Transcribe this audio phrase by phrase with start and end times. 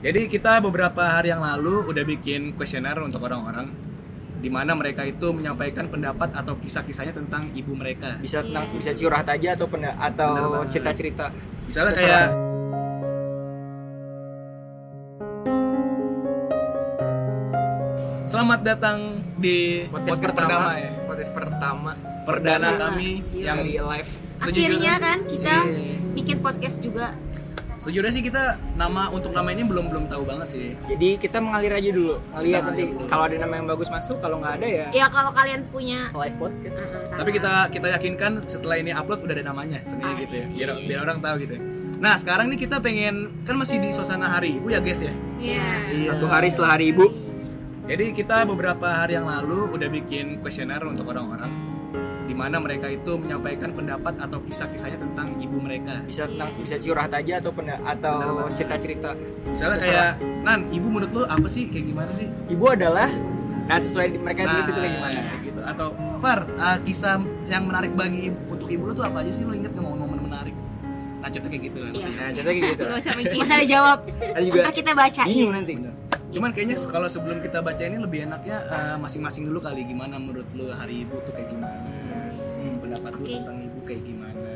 [0.00, 3.68] Jadi kita beberapa hari yang lalu udah bikin kuesioner untuk orang-orang
[4.40, 8.16] di mana mereka itu menyampaikan pendapat atau kisah-kisahnya tentang ibu mereka.
[8.16, 8.76] Bisa tentang Iya.
[8.80, 11.28] bisa curhat aja atau penda, atau cerita-cerita.
[11.68, 12.08] Misalnya Terserah.
[12.08, 12.28] kayak
[18.24, 18.98] Selamat datang
[19.36, 20.90] di podcast, pertama, ya.
[21.04, 21.90] Podcast pertama
[22.22, 22.78] Perdana Iya.
[22.78, 24.10] kami yang yang di live.
[24.40, 25.96] Akhirnya kan kita Iya.
[26.14, 27.12] bikin podcast juga.
[27.80, 28.42] Sejujurnya sih kita
[28.76, 30.66] nama untuk nama ini belum belum tahu banget sih.
[30.84, 32.20] Jadi kita mengalir aja dulu.
[32.20, 35.64] Kita nanti kalau ada nama yang bagus masuk, kalau nggak ada ya Ya kalau kalian
[35.66, 36.76] punya live podcast.
[36.76, 37.16] uh.
[37.16, 40.44] Tapi kita kita yakinkan setelah ini upload udah ada namanya sendiri Ah, gitu ya.
[40.44, 40.86] iya, Biar iya.
[40.86, 41.54] biar orang tahu gitu.
[41.56, 41.62] ya.
[42.00, 45.12] Nah, sekarang nih kita pengen kan masih di suasana hari Ibu ya, guys ya.
[45.36, 45.68] Iya.
[45.90, 46.08] Iya.
[46.12, 47.08] Satu hari setelah hari ibu.
[47.84, 51.48] Jadi kita beberapa hari yang lalu udah bikin kuesioner untuk orang-orang
[52.40, 56.00] mana mereka itu menyampaikan pendapat atau kisah-kisahnya tentang ibu mereka.
[56.02, 58.16] Bisa tentang bisa curhat aja atau penda, atau
[58.50, 59.12] cerita-cerita.
[59.44, 60.16] Misalnya Terserah.
[60.16, 62.28] kayak Nan, ibu menurut lu apa sih kayak gimana sih?
[62.48, 63.12] Ibu adalah
[63.68, 65.18] nah sesuai di- mereka tulis itu kayak gimana.
[65.20, 65.60] kayak gitu.
[65.62, 65.88] Atau
[66.20, 69.40] Far, uh, kisah yang menarik bagi ibu, untuk ibu lu tuh apa aja sih?
[69.40, 70.52] Lu inget nggak momen-momen menarik?
[71.20, 71.88] Nah, contoh kayak gitu lah.
[71.88, 71.94] Iya.
[71.94, 72.20] maksudnya.
[72.20, 72.84] Nah, contohnya kayak gitu.
[72.84, 73.98] Gak usah dijawab.
[74.20, 75.28] Ada juga Ntar kita bacain.
[75.28, 75.72] bingung nanti.
[75.76, 75.94] Bener.
[76.30, 80.46] Cuman kayaknya kalau sebelum kita baca ini lebih enaknya uh, masing-masing dulu kali gimana menurut
[80.54, 81.74] lu hari ibu tuh kayak gimana?
[82.90, 83.34] Pendapat lu Oke.
[83.36, 84.50] tentang ibu kayak gimana?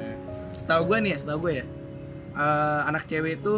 [0.53, 1.65] Setahu gue nih ya, setahu gue ya.
[2.35, 3.55] uh, anak cewek itu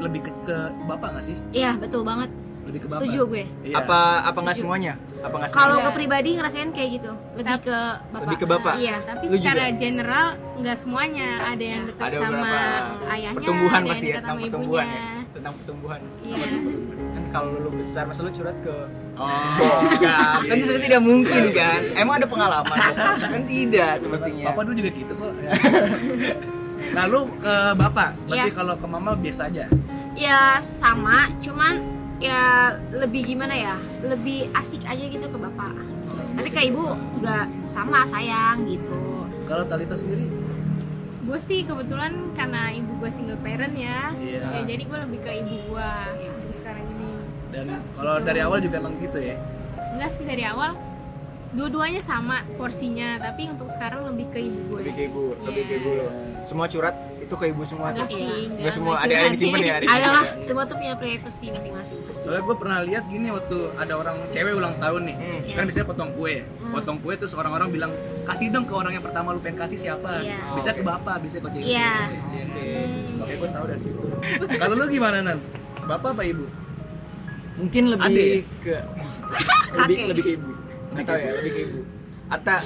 [0.00, 1.36] lebih ke, ke bapak gak sih?
[1.52, 2.32] Iya betul banget.
[2.64, 3.00] Lebih ke bapak.
[3.04, 3.44] Setuju gue.
[3.62, 3.74] Iya.
[3.78, 4.92] Apa apa nggak semuanya?
[5.20, 7.12] Apa nggak Kalau gue pribadi ngerasain kayak gitu.
[7.36, 8.20] Lebih ke bapak.
[8.24, 8.74] Lebih ke bapak.
[8.80, 9.76] Iya, tapi Lu secara juga?
[9.76, 11.28] general nggak semuanya.
[11.44, 12.52] Ada yang dekat Ada sama
[13.06, 14.96] ayahnya, pertumbuhan ada yang pasti ya tentang pertumbuhan ibunya.
[14.96, 16.46] ya tentang pertumbuhan Iya.
[17.34, 18.74] Kalau lu besar masa lu curhat ke
[19.14, 22.78] Oh, bokap kan itu sebenarnya tidak mungkin Iya, kan emang ada pengalaman
[23.18, 25.32] kan tidak sepertinya Bapak dulu juga gitu kok.
[26.94, 28.54] nah, lu ke bapak, berarti Iya.
[28.54, 29.64] kalau ke mama biasa aja.
[30.14, 31.82] Ya sama, cuman
[32.18, 33.74] ya lebih gimana ya?
[34.00, 35.74] Lebih asik aja gitu ke bapak.
[36.34, 39.26] Tapi ke ibu nggak sama sayang gitu.
[39.44, 40.26] Kalau Talita sendiri?
[41.24, 44.42] Gue sih kebetulan karena ibu gue single parent ya, Iya.
[44.50, 45.90] ya jadi gue lebih ke ibu gue
[46.28, 47.13] untuk sekarang ini.
[47.54, 49.38] Dan kalau dari awal juga emang gitu ya.
[49.94, 50.74] Enggak sih dari awal,
[51.54, 54.78] dua-duanya sama porsinya, tapi untuk sekarang lebih ke ibu gue.
[54.82, 56.08] lebih ke ibu lebih ke ibu lo
[56.42, 58.52] semua curhat itu ke ibu semua Enggak tuh sih, Iya.
[58.52, 61.98] Enggak semua ada ada disimpan ya ada Ada lah, semua tuh punya privacy masing-masing.
[62.20, 65.40] Soalnya gue pernah lihat gini waktu ada orang cewek ulang tahun nih, Hmm.
[65.54, 66.44] kan biasanya potong kue, ya.
[66.68, 67.92] potong kue terus orang-orang bilang
[68.24, 70.20] kasih dong ke orang yang pertama lu pengen kasih siapa?
[70.20, 70.36] Iya.
[70.52, 71.64] Bisa ke bapak, bisa ke cewek.
[71.64, 71.92] Iya.
[73.14, 74.00] Makanya gue tahu dari situ.
[74.58, 75.38] Kalau lu gimana nan?
[75.80, 76.44] Bapak apa ibu?
[77.54, 78.26] Mungkin lebih Ade
[78.60, 78.76] ke
[79.78, 80.06] lebih Kakek.
[80.08, 80.50] lebih ke ibu
[80.90, 81.80] nggak tahu ya lebih ke ibu
[82.26, 82.58] atau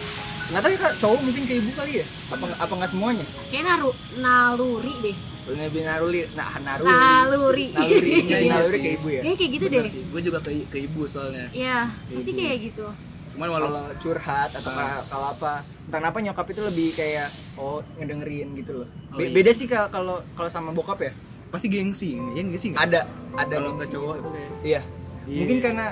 [0.49, 3.65] nggak tahu ya kak cowok mungkin ke ibu kali ya apa apa nggak semuanya Kayak
[3.67, 5.17] naru, naluri deh.
[5.49, 7.67] lebih naruli nah naruli Naluri.
[7.71, 8.83] naluri Iya, iya naluri sih.
[8.83, 9.91] ke ibu ya Kayak kayak gitu Bener deh.
[9.91, 10.03] sih.
[10.07, 11.47] Gue juga ke, ke ibu soalnya.
[11.51, 12.85] Iya, pasti kayak gitu.
[13.33, 15.53] Cuman walau kalau curhat atau ka- kalau apa
[15.87, 19.35] entah kenapa nyokap itu lebih kayak oh ngedengerin gitu loh Oh, Be- iya.
[19.35, 21.13] beda sih Kak, kalau kalau sama bokap ya
[21.49, 22.83] pasti gengsi, ya gengsi nggak?
[22.83, 23.01] ada
[23.35, 24.25] ada Kalau ke cowok gitu.
[24.25, 24.33] tuh
[24.63, 24.81] iya
[25.25, 25.39] Iya.
[25.39, 25.87] mungkin karena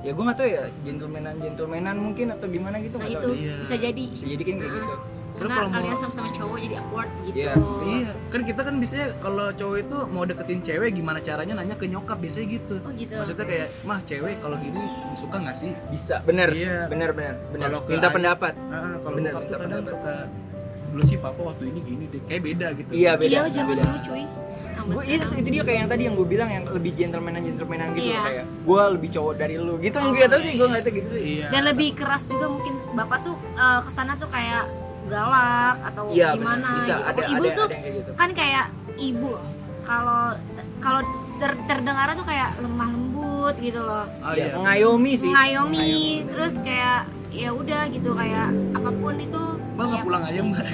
[0.00, 3.54] ya gue nggak tahu ya gentlemanan gentlemanan mungkin atau gimana gitu Nah nggak itu Iya.
[3.58, 4.04] bisa jadi.
[4.08, 4.94] bisa jadi kan kayak gitu
[5.34, 7.36] Soalnya Karena kalau mau- kalian sama-sama cowok jadi awkward gitu.
[7.36, 7.52] Iya.
[7.84, 11.86] Iya, kan kita kan biasanya kalau cowok itu mau deketin cewek gimana caranya nanya ke
[11.86, 12.76] nyokap biasanya gitu.
[12.78, 13.14] Oh gitu.
[13.16, 14.78] Maksudnya kayak, mah cewek kalau gini
[15.14, 15.74] suka nggak sih?
[15.90, 16.86] bisa bener Iya.
[16.86, 19.90] bener bener bener ke minta ay- pendapat Ah, kalau Bener, minta kadang pendapat.
[19.90, 20.14] suka
[20.86, 22.90] dulu sih papa waktu ini gini deh, kayak beda gitu.
[22.92, 23.82] iya beda Iya, zaman beda.
[23.84, 24.22] dulu cuy.
[24.86, 25.38] Gue itu, sekarang.
[25.38, 28.20] itu dia kayak yang tadi yang gue bilang yang lebih gentlemanan gentlemanan gitu Iya.
[28.22, 31.22] kayak gue lebih cowok dari lu gitu nggak tahu sih gue nggak tahu gitu sih
[31.34, 31.46] Iya.
[31.48, 34.64] Dan lebih keras juga mungkin bapak tuh eh, ke sana tuh kayak
[35.04, 36.78] galak atau Iya, gimana bener.
[36.78, 37.08] Bisa, gitu.
[37.10, 38.10] ada- ibu ada- tuh ada yang kayak gitu.
[38.14, 38.64] kan kayak
[38.98, 39.30] ibu
[39.82, 40.22] kalau
[40.78, 41.00] kalau
[41.34, 44.54] ter- terdengar tuh kayak lemah lembut gitu loh Oh, Iya, iya.
[44.54, 45.92] mengayomi sih mengayomi
[46.26, 49.42] terus kayak ya udah gitu kayak apa pun itu
[49.74, 50.64] Mbak nggak ya, pulang aja mbak.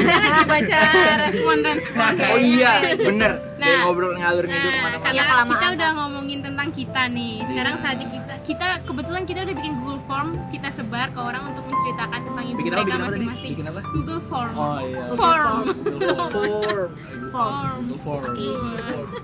[0.46, 0.78] Baca
[1.20, 2.12] respon-respon.
[2.24, 3.32] oh iya bener
[3.64, 5.48] Nah, Kayak ngobrol ngalur ngidul Nah, ke mana-mana karena kelamaan.
[5.48, 7.34] kita udah ngomongin tentang kita nih.
[7.48, 11.64] Sekarang saatnya kita kita kebetulan kita udah bikin Google Form, kita sebar ke orang untuk
[11.64, 13.50] menceritakan tentang ibu Bikin mereka Bikin masing-masing.
[13.50, 13.80] Bikin apa?
[13.88, 14.52] Google Form.
[14.54, 15.02] Oh iya.
[15.10, 15.64] Form.
[15.72, 16.28] Google Form.
[16.28, 16.90] Form.
[17.32, 17.72] Form.
[17.80, 18.22] Google Form.
[18.28, 18.48] Oke.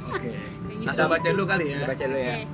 [0.08, 0.30] Oke.
[0.72, 0.80] gitu.
[0.80, 1.78] Nah, saya baca dulu kali ya.
[1.84, 2.44] baca dulu ya Oke.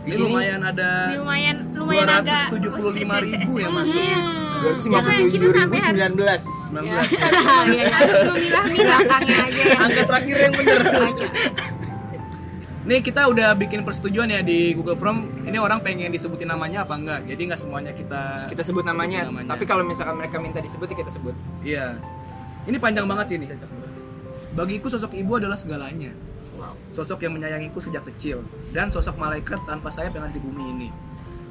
[0.00, 4.00] di Ini sini lumayan ada lumayan lumayan agak 275.000 yang masuk.
[4.00, 4.49] Hmm.
[4.60, 6.20] 257.2019
[6.70, 6.80] 19
[7.70, 11.26] Ya, harus memilah-milah aja ya Angka terakhir yang baca
[12.80, 15.28] Nih kita udah bikin persetujuan ya di Google Form.
[15.44, 17.22] Ini orang pengen disebutin namanya apa enggak?
[17.28, 20.96] Jadi nggak semuanya kita kita sebut namanya, Sebutin tapi kalau misalkan mereka minta disebut ya
[20.96, 22.00] kita sebut Iya.
[22.66, 23.46] Ini panjang banget sih ini.
[24.56, 26.10] Bagiku sosok ibu adalah segalanya.
[26.90, 28.42] sosok yang menyayangiku sejak kecil
[28.74, 30.88] dan sosok malaikat tanpa sayap yang ada di bumi ini.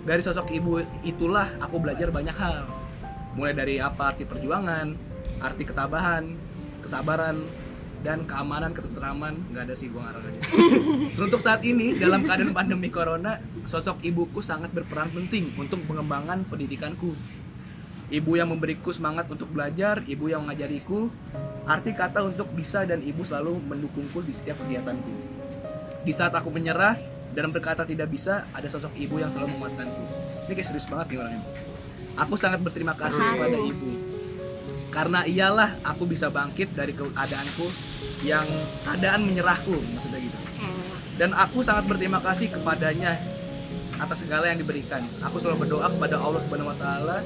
[0.03, 2.67] Dari sosok ibu itulah aku belajar banyak hal.
[3.39, 4.91] Mulai dari apa arti perjuangan,
[5.39, 6.27] arti ketabahan,
[6.83, 7.39] kesabaran,
[7.99, 10.41] dan keamanan, ketentraman, nggak ada sih gua ngarang aja.
[11.23, 17.15] Untuk saat ini dalam keadaan pandemi corona, sosok ibuku sangat berperan penting untuk pengembangan pendidikanku.
[18.09, 21.13] Ibu yang memberiku semangat untuk belajar, ibu yang mengajariku,
[21.69, 25.13] arti kata untuk bisa dan ibu selalu mendukungku di setiap kegiatanku.
[26.01, 26.97] Di saat aku menyerah
[27.37, 30.03] dan berkata tidak bisa, ada sosok ibu yang selalu menguatkanku.
[30.49, 31.45] Ini kayak serius banget nih orangnya.
[32.17, 33.33] Aku sangat berterima kasih Seru.
[33.37, 33.91] kepada ibu.
[34.89, 37.67] Karena iyalah aku bisa bangkit dari keadaanku
[38.25, 38.45] yang
[38.87, 40.37] keadaan menyerahku, maksudnya gitu.
[41.19, 43.19] Dan aku sangat berterima kasih kepadanya
[43.99, 45.03] atas segala yang diberikan.
[45.27, 47.17] Aku selalu berdoa kepada Allah Subhanahu wa taala.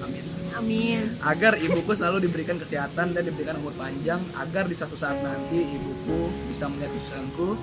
[0.00, 0.24] Amin.
[0.56, 5.60] amin Agar ibuku selalu diberikan kesehatan dan diberikan umur panjang agar di suatu saat nanti
[5.60, 7.60] ibuku bisa melihat kesusahanku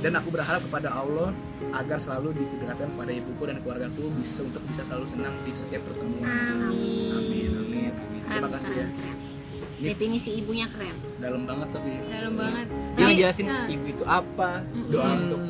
[0.00, 1.30] dan aku berharap kepada Allah
[1.72, 6.24] agar selalu didekatkan kepada ibuku dan keluargaku bisa untuk bisa selalu senang di setiap pertemuan.
[6.24, 7.50] amin Amin.
[7.54, 7.92] Amin.
[8.22, 8.86] Terima kasih ya.
[8.88, 9.16] keren.
[9.78, 11.92] definisi ibunya keren Dalam banget tapi.
[12.06, 13.64] dalam banget Dia ngejelasin Nah.
[13.66, 14.50] ibu itu apa,
[14.86, 15.40] doa Hmm, untuk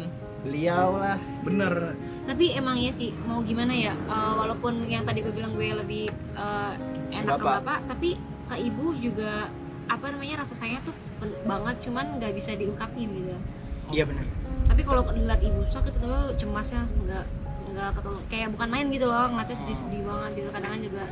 [0.40, 1.18] beliau lah.
[1.40, 1.74] bener.
[2.22, 6.04] tapi emang ya sih mau gimana ya eh, walaupun yang tadi gue bilang gue lebih
[6.32, 6.72] eh,
[7.12, 7.54] enak ke Bapak.
[7.60, 8.10] bapak tapi
[8.44, 9.50] ke ibu juga
[9.84, 10.94] apa namanya rasa sayang tuh
[11.44, 13.34] banget cuman nggak bisa diungkapin gitu
[13.90, 14.22] Iya benar.
[14.70, 17.24] Tapi kalau ngeliat ibu sakit itu cemas ya nggak
[17.70, 21.02] nggak ketemu kayak bukan main gitu loh ngeliatnya jadi sedih banget gitu kadang kan juga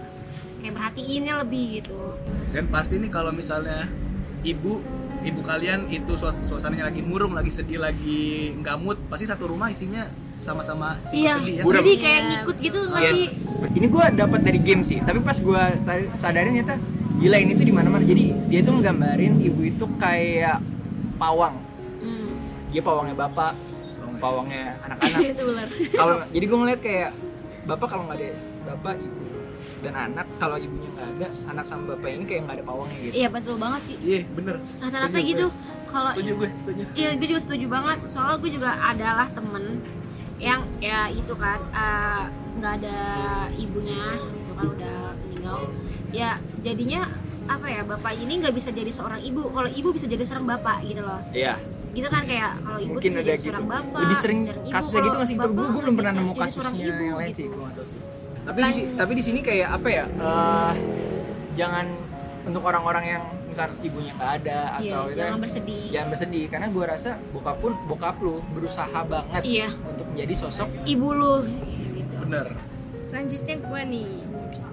[0.59, 1.99] kayak perhatiinnya lebih gitu
[2.49, 3.87] Dan pasti nih kalau misalnya
[4.41, 4.81] ibu
[5.21, 9.67] ibu kalian itu suas- suasananya lagi murung, lagi sedih, lagi nggak mood, pasti satu rumah
[9.67, 11.63] isinya sama-sama iya sedih ya.
[11.67, 12.01] Jadi Iya.
[12.01, 13.35] kayak ngikut gitu nggak sih Yes.
[13.69, 15.63] Ini gue dapat dari game sih, tapi pas gue
[16.17, 16.79] sadarin ternyata
[17.19, 18.01] gila ini tuh di mana-mana.
[18.01, 20.63] Jadi dia tuh nggambarin ibu itu kayak
[21.19, 21.59] pawang.
[22.69, 23.53] Dia pawangnya bapak,
[24.17, 25.21] pawangnya anak-anak.
[25.23, 27.11] itu ular kalau jadi gue ngeliat kayak
[27.65, 28.31] bapak kalau nggak ada
[28.67, 29.21] bapak ibu
[29.79, 33.15] dan anak kalau ibunya nggak ada anak sama bapak ini kayak nggak ada pawangnya gitu
[33.15, 34.57] iya betul banget sih Iya, bener.
[34.79, 35.47] rata-rata gitu
[35.89, 36.83] kalau Setuju gue, setuju.
[36.93, 37.99] Iya, gue juga setuju banget.
[38.05, 39.65] Soalnya gue juga adalah temen
[40.37, 42.23] yang ya itu kan eh,
[42.55, 42.99] nggak ada
[43.57, 45.57] ibunya, itu kan udah meninggal.
[46.11, 47.09] Ya jadinya
[47.49, 49.49] apa ya bapak ini nggak bisa jadi seorang ibu.
[49.49, 51.25] Kalau ibu bisa jadi seorang bapak gitu loh.
[51.33, 51.57] iya
[51.91, 53.63] Gitu kan kayak kalau ibu Mungkin tuh ada jadi gitu.
[53.65, 54.01] bapak.
[54.01, 54.71] lebih sering ibu.
[54.71, 57.33] kasusnya gitu nggak sih gue bapak gue nggak belum pernah nemu kasusnya ibu, yang lain
[57.33, 57.59] sih gitu.
[58.45, 60.73] tapi di, tapi di sini kayak apa ya eh,
[61.55, 61.87] jangan
[62.45, 65.83] untuk orang-orang yang misal ibunya nggak ada Iya, atau gitu jangan kan, bersedih.
[65.91, 69.69] jangan bersedih karena gue rasa bokap pun bokap lu berusaha banget Iya.
[69.75, 71.35] untuk menjadi sosok Ibu lu
[71.95, 72.15] gitu.
[72.23, 72.47] Bener.
[73.01, 74.09] selanjutnya gue nih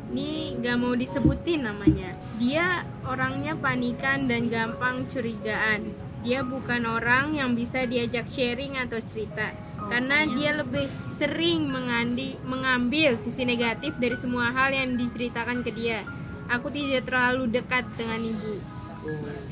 [0.07, 0.27] ini
[0.59, 2.67] gak mau disebutin namanya dia
[3.03, 5.83] orangnya panikan dan gampang curigaan
[6.25, 9.53] dia bukan orang yang bisa diajak sharing atau cerita
[9.85, 16.01] karena dia lebih sering mengandi, mengambil sisi negatif dari semua hal yang diceritakan ke dia
[16.49, 18.53] aku tidak terlalu dekat dengan ibu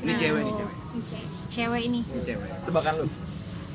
[0.02, 0.18] Ini Nah.
[0.18, 0.74] cewek nih, cewek.
[0.74, 1.28] Ini cewek.
[1.54, 2.00] Cewek ini.
[2.02, 2.48] Ini cewek.
[2.66, 3.06] tebakan lu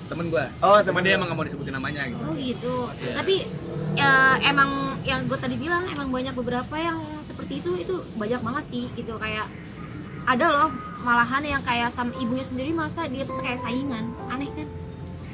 [0.09, 0.45] Temen gue.
[0.65, 2.23] Oh, temen temen dia emang gak mau disebutin namanya gitu.
[2.25, 2.75] Oh gitu.
[2.97, 3.13] Iya.
[3.21, 3.35] Tapi
[3.93, 8.63] ya emang yang gue tadi bilang emang banyak beberapa yang seperti itu itu banyak banget
[8.65, 9.45] sih gitu kayak
[10.29, 14.67] ada loh malahan yang kayak sama ibunya sendiri masa dia tuh kayak saingan aneh kan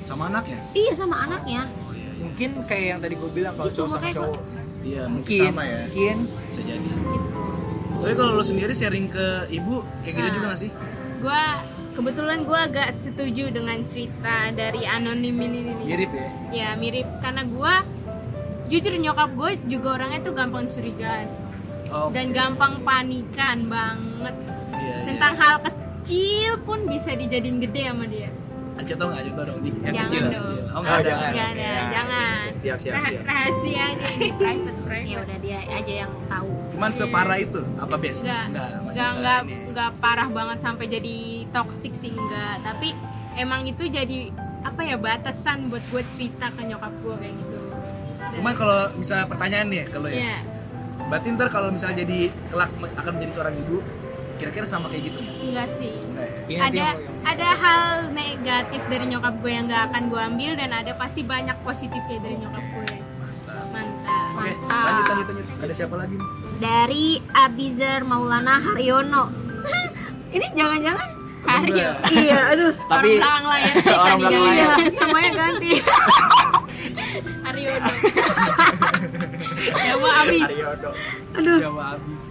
[0.05, 0.59] Sama anaknya.
[0.71, 2.05] iya sama anaknya Oh iya.
[2.05, 2.09] iya.
[2.21, 4.39] mungkin kayak yang tadi gue bilang kalau Gitu, cowok sama cowok
[4.85, 5.81] Iya, mungkin mungkin sama ya.
[5.83, 6.87] mungkin Bisa jadi.
[6.87, 7.29] gitu
[7.95, 10.33] Tapi kalau lo sendiri sharing ke ibu kayak gitu Nah.
[10.33, 10.71] juga gak sih?
[11.17, 11.43] gue
[11.91, 16.27] kebetulan gue agak setuju dengan cerita dari anonim ini nih Mirip ya.
[16.53, 17.73] ya mirip karena gue
[18.67, 21.27] jujur nyokap gue juga orangnya tuh gampang curigaan
[21.87, 24.35] Oh, dan gampang panikan banget
[24.85, 25.05] iya, iya.
[25.07, 28.29] tentang hal kecil pun bisa dijadiin gede sama dia
[28.75, 29.23] Aja tau gak?
[29.23, 29.59] Aja tau dong.
[29.63, 30.19] Di- Yang Jangan kecil.
[30.19, 30.43] yang dong.
[30.43, 30.59] kecil.
[30.59, 31.07] Oh Oh, nggak ada.
[31.07, 31.31] jangan.
[31.31, 32.43] Nggak ada, Ya, jangan.
[32.55, 36.49] siap siap Rah- siap rahasia aja ini private ya private udah dia aja yang tahu
[36.69, 38.19] Cuman separah itu apa best?
[38.21, 39.55] Enggak, Enggak, masih enggak, bisa enggak, ini.
[39.65, 41.15] enggak parah banget sampai jadi
[41.49, 42.89] toxic sih enggak Tapi
[43.35, 44.19] emang itu jadi
[44.61, 47.57] apa ya batasan buat gue cerita ke nyokap gue kayak gitu
[48.35, 50.19] Cuman kalau misalnya pertanyaan nih kalau ya.
[50.19, 50.37] Iya,
[51.05, 53.77] Berarti ntar kalau misalnya jadi kelak akan menjadi seorang ibu,
[54.35, 55.35] kira-kira sama kayak gitu nggak?
[55.41, 55.93] enggak sih.
[56.01, 56.57] Enggak ya?
[56.57, 60.69] Nanti ada yang- ada hal negatif dari nyokap gue yang gak akan gue ambil dan
[60.71, 62.87] ada pasti banyak positifnya dari nyokap gue.
[63.67, 64.25] Mantap.
[64.35, 64.85] Oke, Mantap.
[64.85, 65.45] lanjut lanjut lanjut.
[65.61, 66.17] Ada siapa lagi?
[66.55, 69.23] Dari Abizar Maulana Haryono.
[70.35, 71.07] Ini jangan-jangan?
[71.45, 72.39] Aryo iya.
[72.51, 72.73] Aduh.
[72.91, 74.57] Tapi- orang belakang layar Orang belakang tadi.
[74.57, 75.71] iya namanya ganti.
[77.45, 77.89] Aryono
[79.77, 80.89] ya mau habis Aryodo.
[81.33, 81.57] aduh.
[81.59, 82.23] Jawa habis.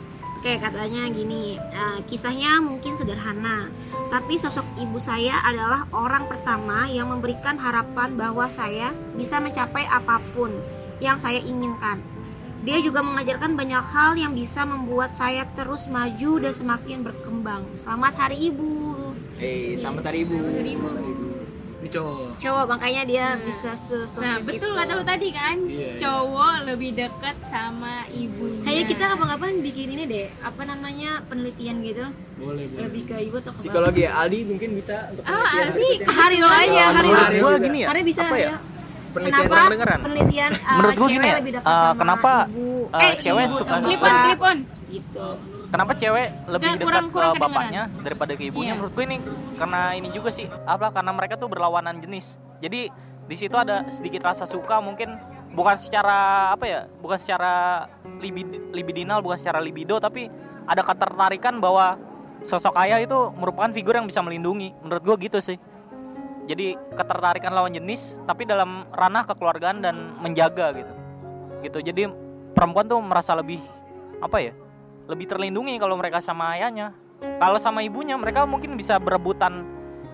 [0.44, 3.72] Oke, katanya gini, eh, kisahnya mungkin sederhana,
[4.12, 10.20] tapi sosok ibu saya adalah orang pertama yang memberikan harapan bahwa saya bisa mencapai apa
[10.36, 10.52] pun
[11.00, 11.96] yang saya inginkan.
[12.60, 17.64] Dia juga mengajarkan banyak hal yang bisa membuat saya terus maju dan semakin berkembang.
[17.72, 19.04] Selamat Hari Ibu.
[19.40, 20.38] Eh, selamat hari ibu.
[20.38, 20.92] Terima.
[21.84, 22.40] Ini cowok.
[22.40, 24.78] Cowok makanya dia bisa sesosok Nah, betul itu.
[24.80, 26.00] kata lu tadi kan, Iya, iya.
[26.00, 28.64] cowok lebih dekat sama ibunya.
[28.64, 32.80] Kayak kita kapan-kapan bikin ini deh, apa namanya penelitian gitu, Boleh, boleh.
[32.80, 33.60] lebih ke ibu atau ke.
[33.60, 35.90] Psikologi ya, Aldi mungkin bisa untuk Ah, penelitian Aldi.
[36.08, 37.36] Hari lo aja, hari menurut lo.
[37.38, 38.50] gua gini ya Hari bisa apa ya.
[39.14, 39.98] Penelitian Kenapa dengeran.
[40.00, 43.12] penelitian uh, Menurut gua cewek gini ya, lebih dekat uh, sama kenapa, ibu, uh, eh,
[43.20, 44.24] cewek ibu suka- atau clip on, bapak?
[44.24, 44.58] clip on.
[44.88, 45.28] gitu.
[45.74, 48.70] Kenapa cewek lebih Nggak, dekat kurang- ke kurang bapaknya daripada ke ibunya?
[48.70, 48.74] Iya.
[48.78, 49.18] menurut gue ini
[49.58, 52.38] karena ini juga sih apa karena mereka tuh berlawanan jenis.
[52.62, 52.94] Jadi
[53.26, 55.18] di situ ada sedikit rasa suka mungkin
[55.50, 57.86] bukan secara apa ya bukan secara
[58.22, 60.30] libid- libidinal bukan secara libido tapi
[60.70, 61.98] ada ketertarikan bahwa
[62.46, 64.70] sosok ayah itu merupakan figur yang bisa melindungi.
[64.86, 65.58] Menurut gue gitu sih.
[66.46, 70.92] Jadi ketertarikan lawan jenis tapi dalam ranah kekeluargaan dan menjaga gitu.
[71.66, 72.12] Gitu jadi
[72.54, 73.58] perempuan tuh merasa lebih
[74.22, 74.52] apa ya
[75.04, 76.96] lebih terlindungi kalau mereka sama ayahnya
[77.40, 79.64] kalau sama ibunya mereka mungkin bisa berebutan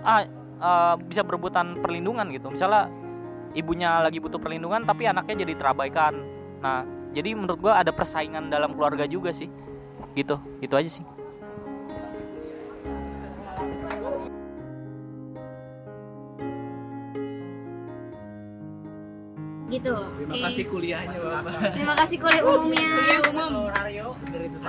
[0.03, 0.25] ah
[0.61, 2.91] eh, bisa berebutan perlindungan gitu misalnya
[3.55, 6.15] ibunya lagi butuh perlindungan tapi anaknya jadi terabaikan
[6.61, 9.51] nah jadi menurut gua ada persaingan dalam keluarga juga sih
[10.15, 11.07] gitu itu aja sih
[19.71, 19.95] Gitu.
[19.95, 21.79] Terima kasih kuliahnya, Bapak.
[21.79, 22.91] Terima kasih kuliah umumnya.
[22.91, 23.53] Kuliah umum.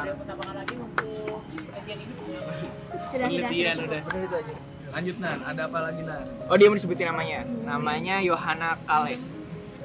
[0.01, 0.15] Sudah
[3.12, 3.88] sudah Penelitian sudah.
[3.88, 4.01] udah.
[4.08, 4.53] Bener itu aja.
[4.91, 6.24] Lanjut Nan, ada apa lagi Nan?
[6.51, 9.15] Oh dia mau disebutin namanya Namanya Yohana Kale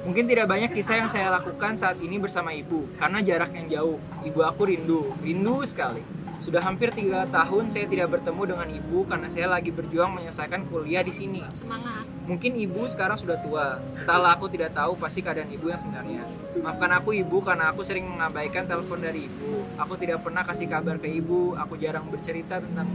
[0.03, 3.97] Mungkin tidak banyak kisah yang saya lakukan saat ini bersama ibu Karena jarak yang jauh
[4.27, 9.27] Ibu aku rindu, rindu sekali Sudah hampir tiga tahun saya tidak bertemu dengan ibu Karena
[9.27, 11.41] saya lagi berjuang menyelesaikan kuliah di sini.
[11.51, 12.05] Semangat.
[12.29, 13.81] Mungkin ibu sekarang sudah tua.
[13.97, 16.21] Entahlah aku tidak tahu pasti keadaan ibu yang sebenarnya.
[16.61, 19.65] Maafkan aku ibu karena aku sering mengabaikan telepon dari ibu.
[19.81, 21.57] Aku tidak pernah kasih kabar ke ibu.
[21.57, 22.85] Aku jarang bercerita tentang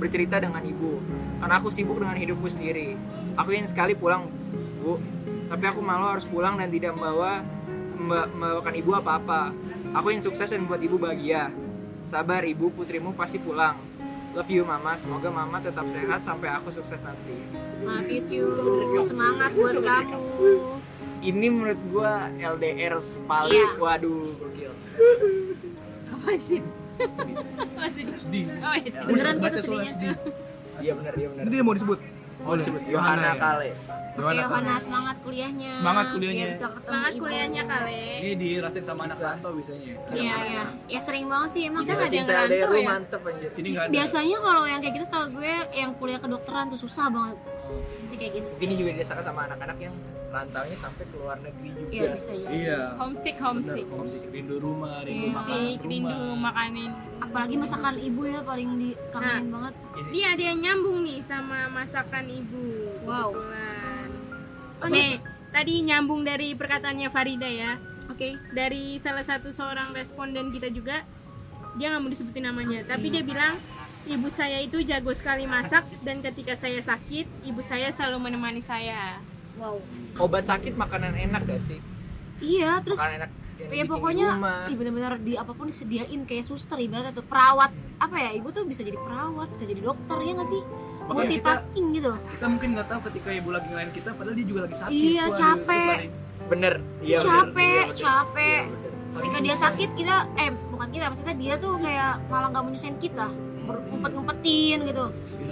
[0.00, 1.02] bercerita dengan ibu.
[1.42, 2.96] Karena aku sibuk dengan hidupku sendiri.
[3.36, 4.24] Aku ingin sekali pulang
[4.80, 4.96] bu.
[5.52, 7.44] Tapi aku malu harus pulang dan tidak membawa
[7.98, 9.50] memba- membawakan ibu apa-apa.
[9.98, 11.50] Aku ingin sukses dan membuat ibu bahagia
[12.06, 13.74] Sabar ibu, putrimu pasti pulang
[14.30, 17.34] Love you mama, semoga mama tetap sehat sampai aku sukses nanti
[17.82, 18.48] Love you too.
[19.00, 20.76] Semangat buat kamu.
[21.20, 22.94] ini menurut gua LDR
[23.26, 23.68] paling Iya.
[23.76, 24.72] waduh gokil
[26.08, 26.60] Apa sih?
[27.92, 28.04] Sih?
[28.14, 28.44] Sedih.
[28.56, 28.90] Oh, iya.
[28.94, 30.14] Gue Beneran sempet gitu sedih.
[30.78, 31.98] iya benar iya benar Ini dia mau disebut.
[32.46, 33.34] Oh disebut Yohana Yohana ya.
[33.34, 33.68] Kale
[34.16, 34.80] Yohana Yohana Kale.
[34.80, 35.72] semangat kuliahnya.
[35.76, 36.46] Semangat kuliahnya.
[36.80, 37.22] Semangat ibu.
[37.28, 38.02] kuliahnya kali.
[38.24, 39.92] Ini dirasain sama anak rantau biasanya.
[40.16, 40.64] Iya, iya.
[40.88, 41.84] Ya sering banget sih emang.
[41.84, 42.88] Kita kan ada yang lu ya?
[42.88, 43.92] mantep anjir Sini nggak ada.
[43.92, 47.36] Biasanya kalau yang kayak gitu setahu gue yang kuliah kedokteran tuh susah banget.
[48.06, 48.62] Sih kayak gitu sih.
[48.64, 49.94] ini juga dirasakan sama anak-anak yang
[50.26, 52.48] rantaunya sampai ke luar negeri juga Iya, bisa juga.
[52.50, 52.80] Iya.
[52.94, 53.86] Homesick, Bener, homesick.
[53.88, 54.28] homesick.
[54.30, 55.32] Rindu rumah, rindu Iya.
[55.32, 56.40] makan Homesick, rindu rumah.
[56.46, 56.90] makanin.
[57.16, 59.74] Apalagi masakan ibu ya paling dikangenin banget.
[60.10, 62.64] Dia ada yang nyambung nih sama masakan ibu.
[63.02, 63.30] Wow.
[63.32, 64.08] Kebetulan.
[64.88, 65.12] Nih,
[65.50, 67.72] tadi nyambung dari perkataannya Farida ya.
[68.06, 68.36] Oke.
[68.50, 71.00] Dari salah satu seorang responden kita juga,
[71.74, 73.56] dia nggak mau disebutin namanya, tapi dia bilang
[74.06, 79.18] ibu saya itu jago sekali masak dan ketika saya sakit, ibu saya selalu menemani saya.
[79.56, 79.80] Wow.
[80.18, 81.80] obat sakit makanan enak gak sih
[82.38, 84.28] Iya, terus makanan enak yang ya pokoknya
[84.68, 88.68] ya benar-benar di apa pun disediain kayak suster ibaratnya tuh perawat apa ya ibu tuh
[88.68, 90.60] bisa jadi perawat bisa jadi dokter ya nggak sih
[91.06, 94.60] Makanya multitasking gitu Kita mungkin nggak tahu ketika ibu lagi ngelain kita, padahal dia juga
[94.66, 94.92] lagi sakit.
[94.92, 95.98] Iya, Waduh, capek.
[96.46, 97.96] bener iya bener, capek iya, bener.
[97.96, 99.16] capek Iya, bener.
[99.16, 103.26] ketika dia sakit kita eh bukan kita maksudnya dia tuh kayak malah nggak menyusahin kita
[103.66, 105.04] ngumpet ngumpetin gitu.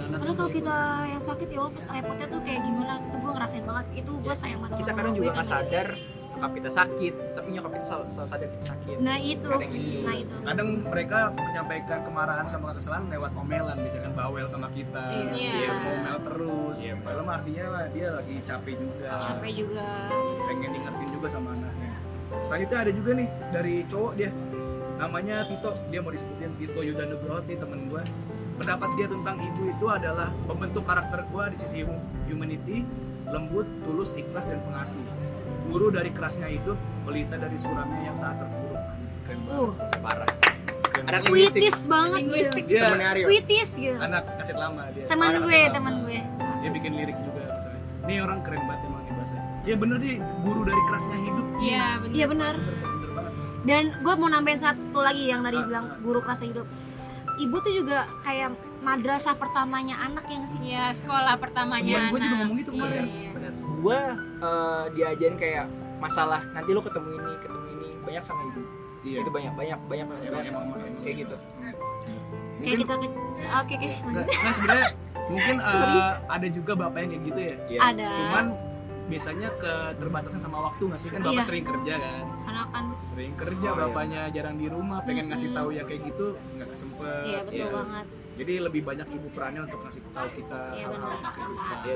[0.05, 0.77] Padahal kalau kita
[1.11, 3.85] yang sakit ya Allah pas repotnya tuh kayak gimana itu gue ngerasain banget.
[3.99, 5.87] Itu gue sayang banget kita kadang juga nggak sadar
[6.35, 8.95] nyokap kita sakit tapi nyokap kita selalu, selalu sadar kita sakit.
[8.99, 9.49] Nah itu.
[9.49, 9.99] Kadang gitu.
[10.03, 10.35] nah itu.
[10.43, 15.05] Kadang mereka menyampaikan kemarahan sama kekesalan lewat omelan misalkan bawel sama kita.
[15.15, 15.53] Iya.
[15.55, 16.75] dia ngomel terus.
[16.83, 19.09] Iya, padahal mah artinya lah dia lagi capek juga.
[19.23, 19.87] Capek juga.
[20.51, 21.93] Pengen diingetin juga sama anaknya.
[22.43, 24.29] Selanjutnya ada juga nih dari cowok dia
[24.95, 28.03] namanya Tito dia mau disebutin Tito Yuda Nugroho nih temen gue
[28.55, 32.87] pendapat dia tentang ibu itu adalah pembentuk karakter gue di sisi hu- humanity
[33.25, 35.01] lembut tulus ikhlas dan pengasih.
[35.65, 38.77] Guru dari kerasnya hidup pelita dari suramnya yang saat terpuruk.
[39.25, 39.73] Keren uh.
[39.73, 40.29] Banget parah
[40.85, 41.51] keren Anak banget.
[41.51, 42.63] puitis banget Linguistik.
[42.63, 42.85] dia
[43.25, 45.05] puitis gitu anak kaset lama dia.
[45.09, 46.19] Teman Anak gue teman gue.
[46.63, 49.35] Dia bikin lirik juga misalnya ini orang keren banget emang nih bahasa.
[49.65, 50.15] Ya bener sih.
[50.39, 51.45] Guru dari kerasnya hidup.
[51.59, 52.13] Iya, benar.
[52.13, 52.53] iya benar
[53.65, 56.65] dan gue mau nambahin satu lagi yang tadi bilang guru rasa hidup
[57.35, 62.29] ibu tuh juga kayak madrasah pertamanya anak yang sih ya sekolah pertamanya Temen gue juga
[62.29, 63.03] anak ngomong gitu kemarin.
[63.03, 63.29] Iya.
[63.33, 63.99] bener gue
[64.39, 65.65] eh, diajarin kayak
[65.97, 68.61] masalah nanti lo ketemu ini ketemu ini banyak sama ibu
[69.01, 69.21] Iya.
[69.21, 71.01] itu banyak banyak banyak banyak, Emang, banyak sama- emang, emang.
[71.01, 71.35] kayak gitu
[72.57, 73.13] kayak kita ke-
[73.53, 74.87] oke oke Nggak, nggak, sebenarnya
[75.25, 77.55] mungkin eh, ada juga bapak yang kayak gitu ya.
[77.67, 77.79] Iya.
[77.83, 78.45] ada Cuman
[79.05, 81.43] biasanya keterbatasan sama waktu nggak sih kan bapak Iya.
[81.43, 82.25] sering kerja kan.
[82.41, 83.81] karena kan Sering kerja Oh, iya.
[83.83, 87.23] bapaknya jarang di rumah, pengen ngasih tahu ya kayak gitu nggak kesempet.
[87.23, 87.69] iya betul ya.
[87.71, 91.11] banget Jadi lebih banyak ibu perannya untuk ngasih tahu kita Iya, hal-hal benar.
[91.15, 91.77] tentang kehidupan.
[91.79, 91.95] Iya.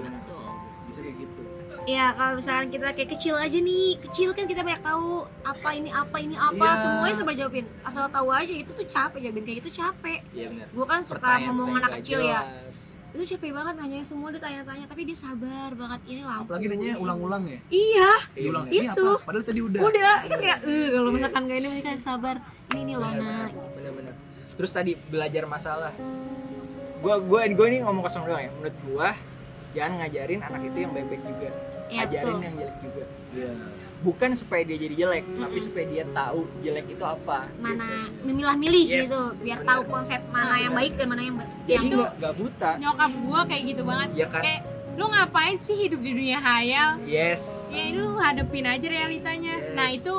[0.88, 1.42] Bisa, kayak gitu.
[1.82, 5.10] Iya kalau misalkan kita kayak kecil aja nih kecil kan kita banyak tahu
[5.44, 6.78] apa ini apa ini apa Iya.
[6.78, 10.68] semuanya serba jawabin asal tahu aja itu tuh capek jawabin kayak gitu capek iya benar
[10.68, 12.80] gue kan suka Pertanyaan- ngomong anak kecil ya jelas.
[13.10, 17.44] Itu capek banget nanya semua ditanya-tanya tapi dia sabar banget ini lampu Apalagi nanya ulang-ulang
[17.44, 17.60] ya.
[17.68, 18.64] iya benar.
[18.70, 19.08] ini Itu.
[19.10, 19.26] apa?
[19.26, 19.82] Padahal tadi udah.
[19.82, 22.36] udah itu kayak eh kalau misalkan gak ini mereka sabar
[22.70, 24.14] ini nih Lona bener-bener
[24.52, 25.90] terus tadi belajar masalah
[27.00, 29.10] gua gua gua ini ngomong kosong doang ya menurut gua
[29.72, 31.50] jangan ngajarin anak itu yang baik-baik juga
[31.90, 32.44] Iya, ajarin betul.
[32.44, 33.52] yang jelek juga Iya.
[34.00, 39.12] Bukan supaya dia jadi jelek tapi supaya dia tahu jelek itu apa mana memilah-milih Yes,
[39.12, 39.70] gitu biar benar.
[39.76, 41.36] tahu konsep mana yang baik dan mana yang
[41.68, 42.70] jadi nggak nggak buta.
[42.80, 44.10] nyokap gua kayak gitu banget.
[44.16, 44.42] Ya kan?
[44.42, 44.62] kayak
[45.00, 47.00] lu ngapain sih hidup di dunia hayal?
[47.08, 47.72] Yes.
[47.72, 49.56] Ya lu hadepin aja realitanya.
[49.56, 50.16] Yes, nah itu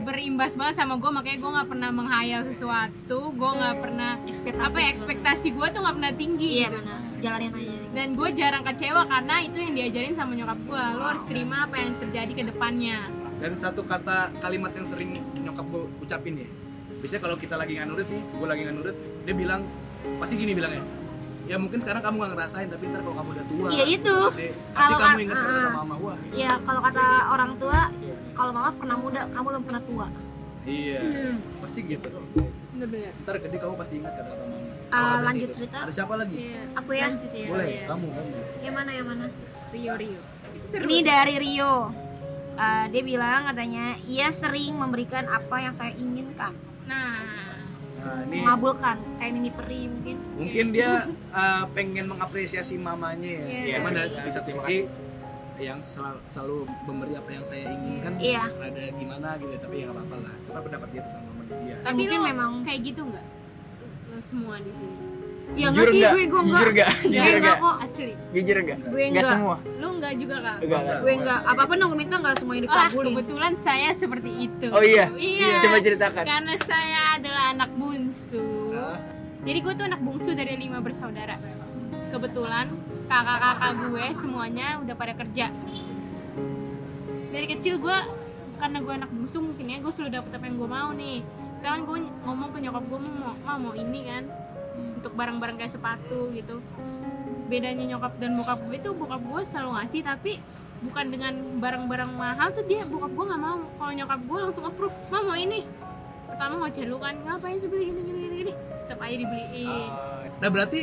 [0.00, 4.78] berimbas banget sama gue makanya gue nggak pernah menghayal sesuatu gue nggak pernah ekspektasi apa
[4.80, 6.80] ya ekspektasi gue tuh nggak pernah tinggi iya gitu.
[6.80, 7.72] benar jalanin aja.
[7.90, 11.76] Dan gue jarang kecewa karena itu yang diajarin sama nyokap gue lo harus terima apa
[11.84, 12.96] yang terjadi ke depannya
[13.40, 16.48] Dan satu kata kalimat yang sering nyokap gue ucapin ya.
[17.00, 19.60] Biasanya kalau kita lagi nggak nurut nih, gue lagi nggak nurut, dia bilang
[20.20, 20.84] pasti gini bilangnya.
[21.48, 24.16] Ya mungkin sekarang kamu nggak ngerasain, tapi ntar kalau kamu udah tua, Iya, itu.
[24.28, 25.42] pasti Kalau kamu ingat ah.
[25.42, 26.18] kata mama wah.
[26.30, 27.80] ya kalau kata orang tua
[28.30, 30.06] kalau mama pernah muda kamu belum pernah tua
[30.62, 31.00] Iya,
[31.58, 32.08] pasti gitu.
[32.70, 34.68] bener-bener Ntar gede kamu pasti ingat kata kata mama.
[34.90, 36.34] Eh, lanjut cerita Ada siapa lagi?
[36.36, 36.60] Iya.
[36.76, 37.84] aku ya lanjut ya Boleh, iya.
[37.88, 38.30] kamu, kamu.
[38.60, 39.24] yang mana yang mana
[39.70, 40.20] Rio Rio
[40.60, 40.82] Seru.
[40.84, 41.72] ini dari Rio
[42.60, 46.52] Eh, dia bilang katanya ia sering memberikan apa yang saya inginkan.
[46.84, 47.48] Nah.
[48.00, 51.04] Nah, ini mengabulkan kayak mini peri mungkin mungkin dia
[51.36, 53.76] uh, pengen mengapresiasi mamanya ya.
[53.76, 54.24] Cuman dari Iya.
[54.24, 54.76] di satu Terima sisi
[55.60, 58.48] yang selalu, selalu memberi apa yang saya inginkan Iya.
[58.48, 60.32] ada gimana gitu tapi ya nggak apa-apa lah.
[60.32, 61.76] Itu kan pendapat dia tentang mamanya dia.
[61.84, 63.26] Tapi mungkin lo memang kayak gitu nggak?
[64.08, 64.96] Lo semua di sini
[65.52, 66.90] ya Jujur enggak sih gue gue enggak Jujur nggak?
[66.94, 67.56] gue Jujur enggak nggak?
[67.60, 69.24] kok asli jujur enggak Gue nggak enggak.
[69.26, 72.34] semua lo nggak juga kak enggak enggak gue enggak apa pun yang gue minta enggak
[72.36, 74.66] semuanya dikabulin kebetulan saya seperti itu.
[74.70, 75.06] Oh iya?
[75.10, 75.58] Iya.
[75.60, 76.24] Coba ceritakan.
[76.24, 78.46] Karena saya adalah anak bungsu.
[78.72, 78.96] Ah.
[79.40, 81.34] Jadi gue tuh anak bungsu dari lima bersaudara.
[82.08, 82.66] Kebetulan
[83.06, 85.46] kakak-kakak gue semuanya udah pada kerja.
[87.30, 87.98] Dari kecil gue
[88.56, 91.18] karena gue anak bungsu mungkin ya gue selalu dapet apa yang gue mau nih.
[91.58, 94.22] Sekarang gue ngomong ke nyokap gue mau mau mau ini kan
[95.00, 96.60] untuk barang-barang kayak sepatu gitu.
[97.48, 100.32] Bedanya nyokap dan bokap gue tuh bokap gue selalu ngasih tapi
[100.84, 103.64] bukan dengan barang-barang mahal tuh dia bokap gue nggak mau.
[103.80, 105.64] Kalau nyokap gue langsung approve mah mau ini?
[106.28, 107.14] Pertama mau lu kan?
[107.24, 108.52] Ngapain sih beli gini gini gini gini?
[108.86, 109.90] Tetap aja dibeliin.
[110.38, 110.80] Nah berarti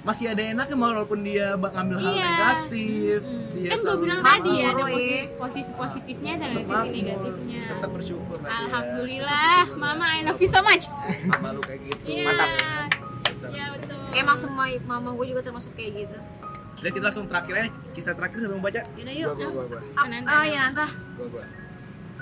[0.00, 2.24] masih ada enaknya walaupun dia ngambil hal Iya.
[2.24, 3.20] negatif.
[3.20, 3.42] Mm.
[3.52, 5.24] dia kan gue bilang tadi ya ada posisi, ya.
[5.36, 7.60] posisi positifnya dan ada sisi negatifnya.
[7.68, 8.50] Tetap bersyukur dia.
[8.64, 9.60] alhamdulillah.
[9.76, 10.88] Mama I love you so much.
[11.28, 12.00] Mama lu kayak gitu.
[12.08, 12.24] Iya.
[12.32, 12.48] Mantap.
[14.10, 16.18] Ya emang semua mama gue juga termasuk kayak gitu.
[16.80, 18.80] Udah kita langsung terakhir aja kisah terakhir sebelum baca.
[18.96, 19.28] Yaudah yuk.
[19.32, 20.28] Gua gua gua Ah, Nanti.
[20.28, 21.44] oh iya Nanta gua gua.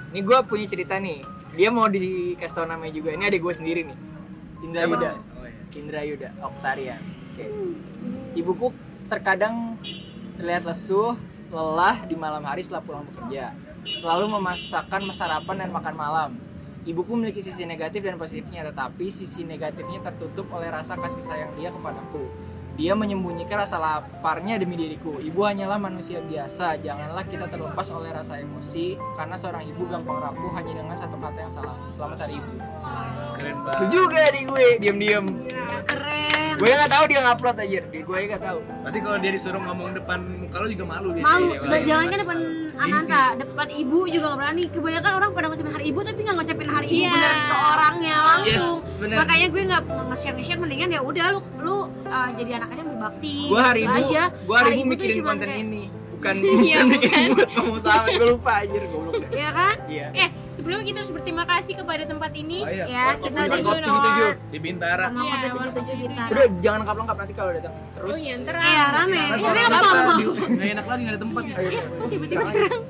[0.08, 1.20] Ini gue punya cerita nih.
[1.52, 3.12] Dia mau dikasih tau namanya juga.
[3.12, 3.98] Ini adik gue sendiri nih.
[4.58, 4.94] Indra Siapa?
[4.96, 5.10] Yuda?
[5.12, 5.60] Oh, iya.
[5.76, 7.44] Indra Yuda Oktarian oke.
[8.34, 8.66] Ibuku
[9.06, 9.78] terkadang
[10.34, 11.14] terlihat lesuh
[11.48, 13.54] lelah di malam hari setelah pulang bekerja.
[13.86, 16.30] Selalu memasakkan sarapan dan makan malam
[16.88, 21.68] Ibuku memiliki sisi negatif dan positifnya, tetapi sisi negatifnya tertutup oleh rasa kasih sayang dia
[21.68, 22.24] kepadaku.
[22.80, 25.20] Dia menyembunyikan rasa laparnya demi diriku.
[25.20, 30.48] Ibu hanyalah manusia biasa, janganlah kita terlepas oleh rasa emosi, karena seorang ibu gampang rapuh
[30.56, 31.76] hanya dengan satu kata yang salah.
[31.92, 32.52] Selamat hari ibu.
[33.36, 35.26] keren Itu banget juga di gue, diam-diam.
[35.84, 36.07] keren
[36.58, 38.58] Gue nggak tahu dia ngupload aja, gue nggak tahu.
[38.80, 42.04] pasti kalau dia disuruh ngomong depan muka lu juga malu dia malu Dia- Dan jangan
[42.04, 42.38] kan depan.
[42.78, 46.68] Ananta depan ibu juga nggak berani kebanyakan orang pada ngucapin hari ibu tapi nggak ngucapin
[46.68, 47.10] hari ibu Iya.
[47.12, 49.16] bener ke orangnya langsung Yes, bener.
[49.18, 53.36] makanya gue nggak nge-share nge-share mendingan ya udah lu lu uh, jadi anak aja berbakti
[53.46, 55.82] Gue hari ibu, aja gue hari ibu mikirin konten kayak- ini,
[56.14, 57.26] bukan Iya, bukan bikin bukan.
[57.32, 58.10] buat ngomong sahabat.
[58.12, 59.24] Gue lupa aja, gue lupa.
[59.28, 60.06] Iya kan Iya.
[60.16, 60.28] eh
[60.68, 62.84] sebelumnya kita harus berterima kasih kepada tempat ini Oh, iya.
[62.84, 66.28] Ya, kita di Sunor di Bintara sama Iya, tujuh kopi gitar.
[66.28, 68.12] Udah jangan lengkap lengkap nanti kalau datang terus.
[68.12, 69.16] oh iya ntar Iya, rame.
[69.18, 70.12] Kan Tapi nggak apa, apa-apa.
[70.14, 71.56] di- nggak enak lagi nggak ada tempat Iya,
[71.88, 72.80] kok tiba-tiba sekarang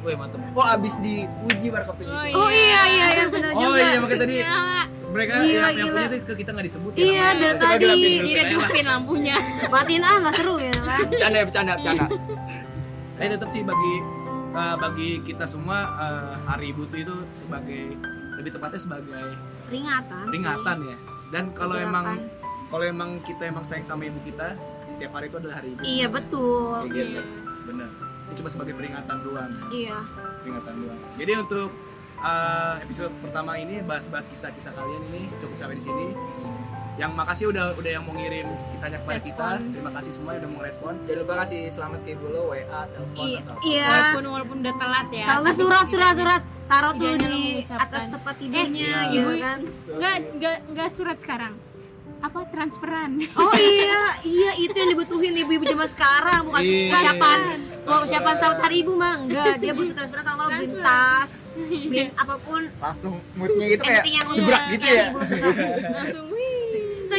[0.00, 2.10] Woi mantep Oh abis diuji warkop ini.
[2.10, 3.78] oh Oh iya iya iya benar oh juga.
[3.78, 4.36] iya makanya tadi
[5.10, 5.90] mereka Gila, yang, yang gila.
[5.92, 7.50] punya itu ke kita nggak disebut Iya, namanya.
[7.54, 8.10] dari tadi.
[8.24, 9.36] diredupin lampunya
[9.68, 10.98] Matiin ah nggak seru gitu kan.
[11.04, 12.04] Bercanda ya bercanda bercanda.
[13.12, 13.92] Tapi tetap sih bagi
[14.50, 17.96] uh, bagi kita semua uh, hari ibu tuh itu sebagai
[18.36, 19.24] lebih tepatnya sebagai
[19.68, 20.18] Peringatan.
[20.18, 20.28] sih.
[20.28, 20.96] peringatan ya.
[21.30, 22.06] Dan kalau emang
[22.66, 24.54] kalau emang kita emang sayang sama ibu kita,
[24.88, 25.80] setiap hari itu adalah hari ibu.
[25.82, 26.86] Iya betul.
[26.86, 27.22] Kayak gitu.
[27.66, 27.88] Bener.
[28.00, 29.98] Ini cuma sebagai peringatan doang, Iya.
[30.40, 31.00] peringatan doang.
[31.18, 31.68] Jadi untuk
[32.20, 36.06] uh, episode pertama ini bahas-bahas kisah-kisah kalian ini cukup sampai di sini.
[37.00, 39.46] Yang makasih udah udah yang mau ngirim kisahnya kepada kita.
[39.50, 39.72] Respon.
[39.72, 40.92] Terima kasih semua yang udah mau respon.
[41.00, 43.86] Jangan lupa kasih selamat ke ibu lo WA telepon I- atau Iya.
[43.88, 45.24] walaupun walaupun udah telat ya.
[45.26, 46.42] Kalau nggak surat surat surat.
[46.70, 47.34] Taruh tuh di
[47.66, 49.58] atas tempat tidurnya Eh, gitu ibu- kan.
[49.90, 51.54] nggak nggak nggak surat sekarang.
[52.20, 53.16] Apa transferan?
[53.34, 56.40] Oh iya, iya itu yang dibutuhin ibu-ibu zaman sekarang.
[56.44, 56.92] Bukan Iya.
[56.94, 57.38] ucapan.
[57.80, 62.12] Mau ucapan selamat hari ibu mah enggak dia butuh transfer kalau kalau beli tas beli
[62.12, 62.62] apa pun.
[62.76, 65.06] Langsung moodnya gitu kayak jebrak gitu ya.
[65.90, 66.24] langsung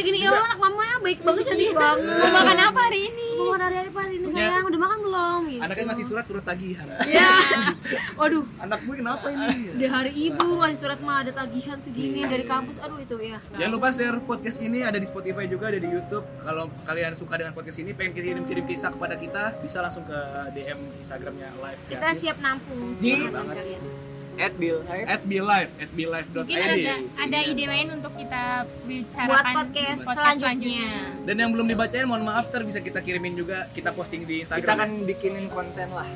[0.02, 2.18] kayak gini ya Allah anak mama ya baik banget cantik banget.
[2.18, 3.28] Mau makan apa hari ini?
[3.38, 4.64] Mau makan hari apa hari ini sayang?
[4.66, 5.40] Udah makan belum?
[5.46, 5.62] Gitu.
[5.62, 6.86] Anaknya ngasih surat surat tagihan.
[7.06, 7.30] ya
[8.18, 8.44] waduh.
[8.58, 9.78] Anak gue kenapa ini?
[9.78, 12.82] di hari ibu ngasih surat mah ada tagihan segini dari kampus.
[12.82, 16.26] Aduh itu ya Jangan lupa share podcast ini ada di Spotify juga ada di YouTube.
[16.42, 20.18] Kalau kalian suka dengan podcast ini, pengen kirim-kirim kisah kepada kita, bisa langsung ke
[20.58, 24.11] DM Instagramnya live kita siap nampung Di- Curhatan kalian
[24.42, 24.78] At Bill.
[24.84, 28.42] at bilive at bilive.id mungkin ada ada ide lain untuk kita
[28.82, 30.90] bicarakan Buat podcast selanjutnya.
[31.22, 34.58] dan yang belum dibacain mohon maaf ter bisa kita kirimin juga kita posting di Kita
[34.58, 36.08] Instagram akan bikinin konten lah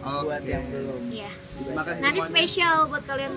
[0.00, 0.22] Oke.
[0.24, 1.00] buat yang belum.
[1.08, 2.32] iya terima kasih nanti semuanya.
[2.32, 3.32] spesial buat kalian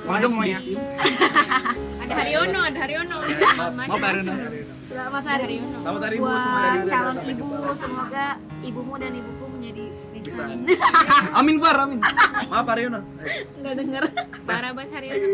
[0.00, 0.58] Mana semuanya?
[2.00, 4.34] ada Haryono ada Haryono Pak Aruna.
[4.88, 6.42] selamat hari Haryono selamat hari ibu buat
[6.86, 8.26] calon ibu semoga
[8.60, 9.84] ibumu dan ibuku menjadi
[11.38, 11.56] amin.
[11.60, 12.00] Far amin.
[12.50, 13.00] Maaf Aryono
[13.58, 14.04] nggak denger.
[14.46, 15.26] Parah banget Haryono